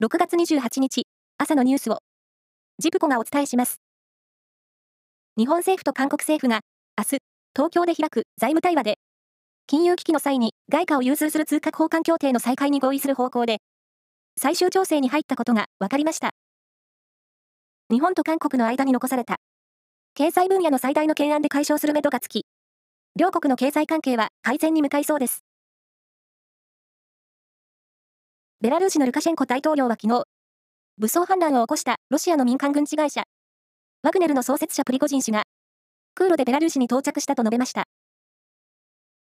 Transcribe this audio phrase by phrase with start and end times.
[0.00, 1.98] 6月28日、朝のニュースを、
[2.78, 3.80] ジプコがお伝えします。
[5.36, 6.60] 日本政府と韓国政府が、
[6.96, 7.18] 明日、
[7.52, 8.98] 東京で開く財務対話で、
[9.66, 13.58] 金融危機の際に外貨を融通する通貨交換協定の再開に合意する方向で、
[14.40, 16.30] 最終調整に入ったことが分かりました。
[17.90, 19.38] 日本と韓国の間に残された、
[20.14, 22.46] 経済分野の最大の懸案で解消するめどがつき、
[23.16, 25.42] 両国の経済関係は改善に向かいそうです。
[28.60, 30.24] ベラルーシのルカシェンコ大統領は昨日、
[30.98, 33.22] 武装反乱を起こしたロシアの民間軍事会社、
[34.02, 35.44] ワグネルの創設者プリゴジン氏が、
[36.16, 37.84] 空路でベラルーシに到着したと述べました。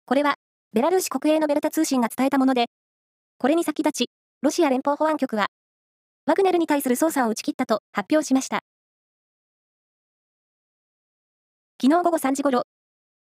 [0.06, 0.34] これは、
[0.72, 2.66] ベラルーシ国営のベルタ通信が伝えたもので、
[3.38, 5.46] これに先立ち、ロシア連邦保安局は、
[6.26, 8.58] ワグネルに対する捜査を打ち切ったと発表しました。
[11.80, 12.64] 昨日午後3時ごろ、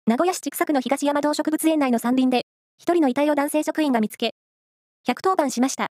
[0.06, 2.47] 名古屋市千種区の東山動植物園内の山林で、
[2.78, 4.33] 一人の遺体を男性職員が見つけ、
[5.05, 5.88] 110番しました。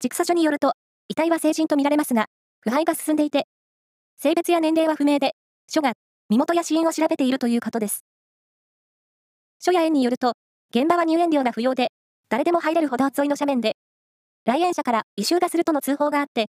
[0.00, 0.72] 畜産所によると、
[1.08, 2.26] 遺体は成人とみられますが、
[2.60, 3.46] 腐敗が進んでいて、
[4.18, 5.32] 性別や年齢は不明で、
[5.68, 5.94] 署が
[6.28, 8.04] 身元や死因を調べているということです。
[9.58, 10.34] 署や園によると、
[10.74, 11.88] 現場は入園料が不要で、
[12.28, 13.76] 誰でも入れる歩道沿いの斜面で、
[14.44, 16.46] 来園者から異臭がするとの通報があって、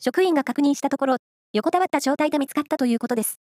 [0.00, 1.16] 職員が確認したところ、
[1.54, 3.40] 横たわった状態で見つかったということです。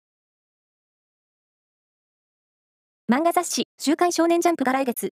[3.12, 5.12] 漫画雑誌、週刊少年ジャンプが来月、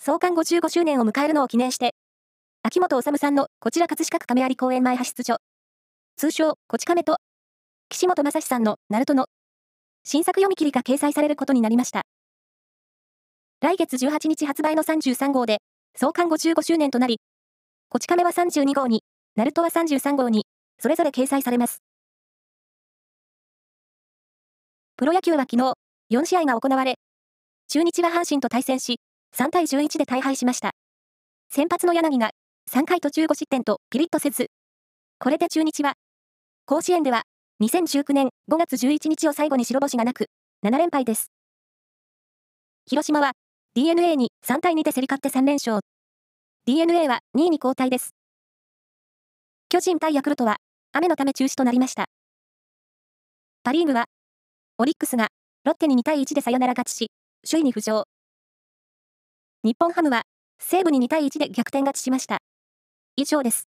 [0.00, 1.96] 創刊55周年を迎えるのを記念して、
[2.62, 5.38] 秋元治さんのこちら葛飾区亀有公園前派出所、
[6.16, 7.16] 通称、こち亀と、
[7.88, 9.26] 岸本正史さんのナルトの
[10.04, 12.02] 新作読み切りが掲載されることになりました。
[13.60, 15.58] 来月18日発売の33号で、
[15.96, 17.20] 創刊55周年となり、
[17.88, 19.02] こち亀は32号に、
[19.34, 20.46] ナルトは33号に、
[20.78, 21.82] それぞれ掲載されます。
[24.96, 25.74] プロ野球は昨日、
[26.12, 26.94] 4試合が行われ、
[27.66, 29.00] 中日は阪神と対戦し、
[29.36, 30.72] 3対11で大敗しました。
[31.50, 32.30] 先発の柳が
[32.70, 34.50] 3回途中5失点とピリッとせず、
[35.18, 35.94] これで中日は、
[36.66, 37.22] 甲子園では
[37.62, 40.26] 2019年5月11日を最後に白星がなく、
[40.64, 41.32] 7連敗です。
[42.86, 43.32] 広島は
[43.74, 45.80] DNA に3対2で競り勝って3連勝。
[46.66, 48.14] DNA は2位に後退です。
[49.68, 50.56] 巨人対ヤクルトは
[50.92, 52.06] 雨のため中止となりました。
[53.62, 54.06] パリーグは、
[54.78, 55.28] オリックスが
[55.64, 57.10] ロッテに2対1でサヨナラ勝ちし、
[57.48, 58.04] 首位に浮上。
[59.64, 60.22] 日本ハムは、
[60.60, 62.38] 西武に2対1で逆転勝ちしました。
[63.16, 63.68] 以上です。